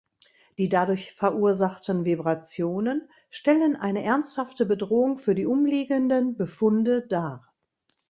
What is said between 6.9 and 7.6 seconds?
dar.